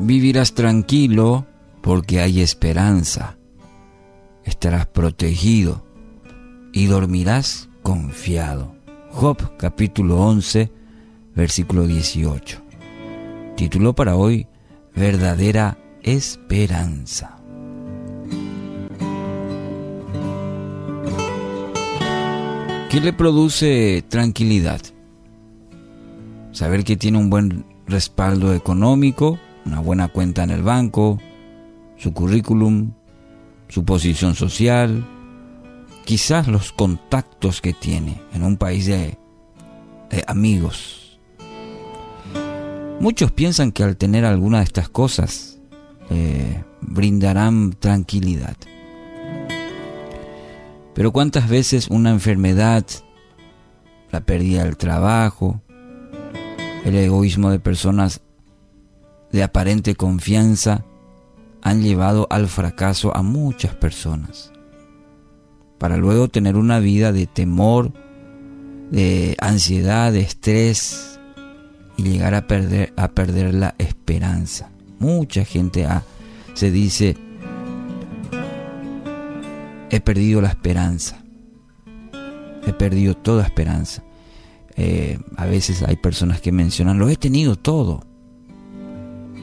[0.00, 1.46] Vivirás tranquilo
[1.82, 3.36] porque hay esperanza.
[4.44, 5.84] Estarás protegido
[6.72, 8.74] y dormirás confiado.
[9.10, 10.72] Job capítulo 11,
[11.34, 12.62] versículo 18.
[13.56, 14.46] Título para hoy,
[14.94, 17.36] verdadera esperanza.
[22.90, 24.80] ¿Qué le produce tranquilidad?
[26.58, 31.20] Saber que tiene un buen respaldo económico, una buena cuenta en el banco,
[31.96, 32.94] su currículum,
[33.68, 35.06] su posición social,
[36.04, 39.16] quizás los contactos que tiene en un país de,
[40.26, 41.20] amigos.
[42.98, 45.60] Muchos piensan que al tener alguna de estas cosas
[46.10, 48.56] eh, brindarán tranquilidad.
[50.92, 52.84] Pero cuántas veces una enfermedad,
[54.10, 55.62] la pérdida del trabajo,
[56.84, 58.20] el egoísmo de personas
[59.32, 60.84] de aparente confianza
[61.62, 64.52] han llevado al fracaso a muchas personas,
[65.78, 67.92] para luego tener una vida de temor,
[68.90, 71.20] de ansiedad, de estrés
[71.96, 74.70] y llegar a perder, a perder la esperanza.
[74.98, 75.86] Mucha gente
[76.54, 77.16] se dice,
[79.90, 81.22] he perdido la esperanza,
[82.66, 84.02] he perdido toda esperanza.
[84.80, 88.04] Eh, a veces hay personas que mencionan, lo he tenido todo,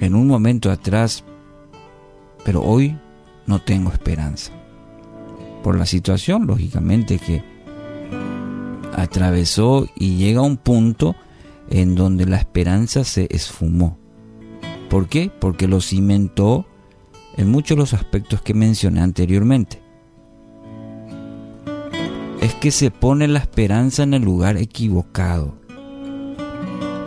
[0.00, 1.24] en un momento atrás,
[2.44, 2.96] pero hoy
[3.46, 4.52] no tengo esperanza.
[5.64, 7.42] Por la situación, lógicamente, que
[8.94, 11.16] atravesó y llega a un punto
[11.70, 13.98] en donde la esperanza se esfumó.
[14.88, 15.32] ¿Por qué?
[15.40, 16.66] Porque lo cimentó
[17.36, 19.82] en muchos de los aspectos que mencioné anteriormente.
[22.60, 25.54] Que se pone la esperanza en el lugar equivocado.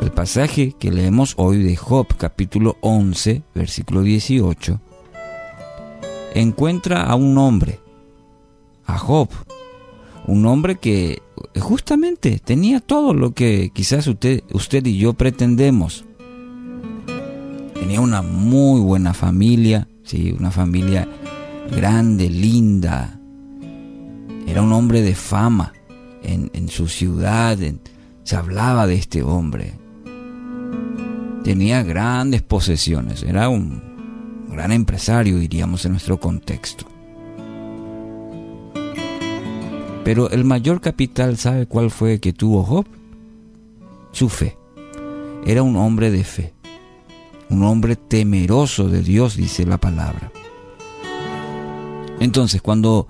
[0.01, 4.79] El pasaje que leemos hoy de Job capítulo 11, versículo 18,
[6.35, 7.79] encuentra a un hombre,
[8.85, 9.27] a Job,
[10.27, 11.21] un hombre que
[11.59, 16.05] justamente tenía todo lo que quizás usted, usted y yo pretendemos.
[17.73, 21.07] Tenía una muy buena familia, sí, una familia
[21.75, 23.18] grande, linda.
[24.49, 25.73] Era un hombre de fama
[26.23, 27.57] en, su ciudad,
[28.23, 29.73] se hablaba de este hombre
[31.43, 33.81] tenía grandes posesiones, era un
[34.51, 36.85] gran empresario, diríamos, en nuestro contexto.
[40.03, 42.85] Pero el mayor capital, ¿sabe cuál fue que tuvo Job?
[44.11, 44.57] Su fe.
[45.43, 46.53] Era un hombre de fe,
[47.49, 50.31] un hombre temeroso de Dios, dice la palabra.
[52.19, 53.07] Entonces, cuando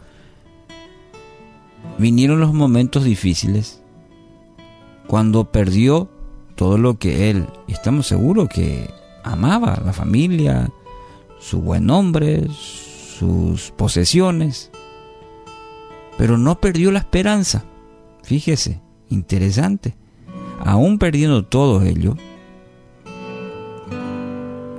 [1.99, 3.83] vinieron los momentos difíciles,
[5.07, 6.09] cuando perdió
[6.55, 8.89] todo lo que él, y estamos seguros que
[9.23, 10.71] amaba la familia,
[11.39, 14.71] su buen nombre, sus posesiones,
[16.17, 17.65] pero no perdió la esperanza.
[18.23, 19.95] Fíjese, interesante.
[20.59, 22.15] Aún perdiendo todo ello,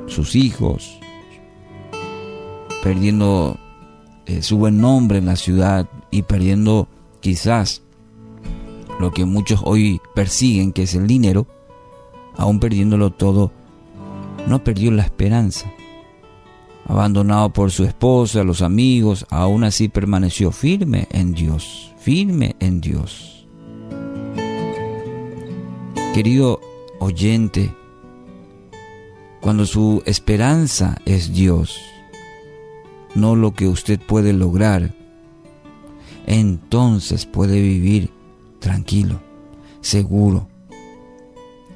[0.06, 0.98] sus hijos,
[2.82, 3.58] perdiendo
[4.26, 6.88] eh, su buen nombre en la ciudad y perdiendo
[7.20, 7.82] quizás
[8.98, 11.46] lo que muchos hoy persiguen, que es el dinero,
[12.36, 13.52] aún perdiéndolo todo,
[14.46, 15.70] no perdió la esperanza.
[16.86, 23.46] Abandonado por su esposa, los amigos, aún así permaneció firme en Dios, firme en Dios.
[26.14, 26.60] Querido
[26.98, 27.72] oyente,
[29.40, 31.80] cuando su esperanza es Dios,
[33.14, 34.94] no lo que usted puede lograr,
[36.26, 38.10] entonces puede vivir
[38.60, 39.20] tranquilo,
[39.80, 40.48] seguro,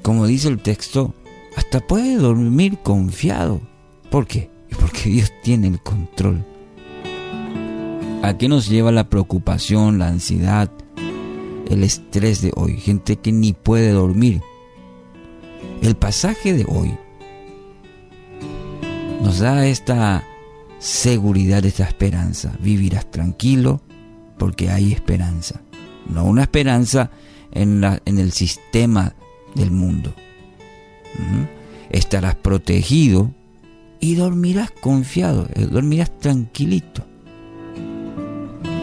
[0.04, 1.14] como dice el texto,
[1.56, 3.62] hasta puede dormir confiado.
[4.10, 4.50] ¿Por qué?
[4.78, 6.44] Porque Dios tiene el control.
[8.22, 10.70] ¿A qué nos lleva la preocupación, la ansiedad,
[11.70, 12.76] el estrés de hoy?
[12.76, 14.42] Gente que ni puede dormir.
[15.80, 16.94] El pasaje de hoy
[19.22, 20.22] nos da esta
[20.78, 22.52] seguridad, esta esperanza.
[22.60, 23.80] Vivirás tranquilo
[24.38, 25.60] porque hay esperanza.
[26.08, 27.10] No una esperanza
[27.52, 29.14] en, la, en el sistema
[29.54, 30.12] del mundo.
[31.90, 33.32] Estarás protegido
[34.00, 37.06] y dormirás confiado, eh, dormirás tranquilito.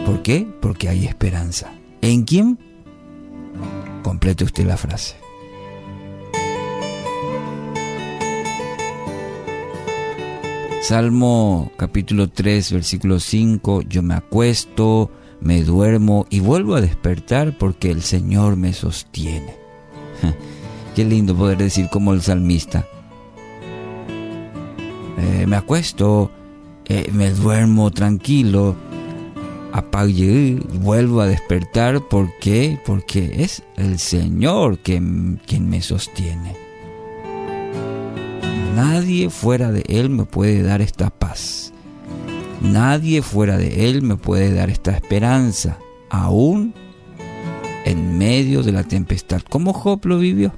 [0.06, 0.46] ¿Por qué?
[0.60, 1.72] Porque hay esperanza.
[2.00, 2.58] ¿En quién?
[4.02, 5.14] Complete usted la frase.
[10.82, 17.90] Salmo capítulo 3, versículo 5, yo me acuesto, me duermo y vuelvo a despertar porque
[17.90, 19.54] el Señor me sostiene.
[20.94, 22.86] Qué lindo poder decir como el salmista.
[25.18, 26.30] Eh, me acuesto,
[26.86, 28.76] eh, me duermo tranquilo,
[29.72, 32.08] apague y vuelvo a despertar.
[32.08, 32.78] ¿Por qué?
[32.84, 36.56] Porque es el Señor quien me sostiene.
[38.74, 41.71] Nadie fuera de Él me puede dar esta paz.
[42.62, 45.78] Nadie fuera de Él me puede dar esta esperanza,
[46.10, 46.72] aún
[47.84, 50.52] en medio de la tempestad, como Job lo vivió.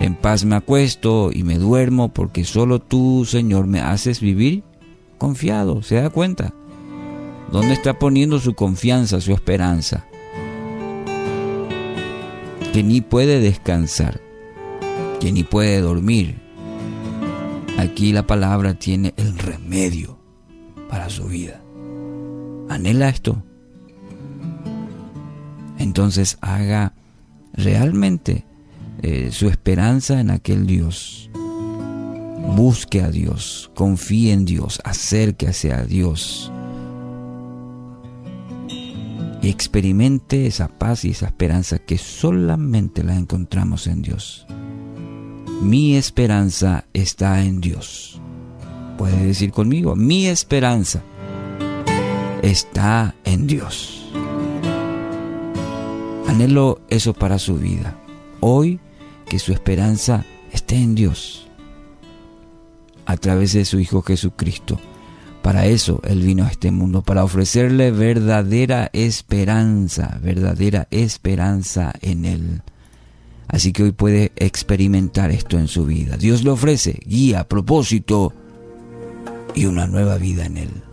[0.00, 4.64] En paz me acuesto y me duermo porque solo tú, Señor, me haces vivir
[5.18, 5.82] confiado.
[5.82, 6.54] ¿Se da cuenta?
[7.52, 10.06] ¿Dónde está poniendo su confianza, su esperanza?
[12.72, 14.22] Que ni puede descansar,
[15.20, 16.40] que ni puede dormir.
[17.76, 20.21] Aquí la palabra tiene el remedio
[20.92, 21.58] para su vida.
[22.68, 23.42] ¿Anhela esto?
[25.78, 26.92] Entonces haga
[27.54, 28.44] realmente
[29.00, 31.30] eh, su esperanza en aquel Dios.
[32.54, 36.52] Busque a Dios, confíe en Dios, acérquese a Dios.
[39.40, 44.46] Y experimente esa paz y esa esperanza que solamente la encontramos en Dios.
[45.62, 48.21] Mi esperanza está en Dios.
[48.96, 51.02] Puede decir conmigo, mi esperanza
[52.42, 54.10] está en Dios.
[56.28, 57.96] Anhelo eso para su vida.
[58.40, 58.80] Hoy
[59.26, 61.48] que su esperanza esté en Dios
[63.06, 64.78] a través de su Hijo Jesucristo.
[65.42, 72.62] Para eso Él vino a este mundo, para ofrecerle verdadera esperanza, verdadera esperanza en Él.
[73.48, 76.16] Así que hoy puede experimentar esto en su vida.
[76.16, 78.32] Dios le ofrece guía, propósito
[79.54, 80.91] y una nueva vida en Él.